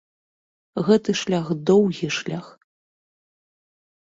Гэта 0.87 1.15
шлях, 1.21 1.51
доўгі 1.71 2.09
шлях. 2.17 2.45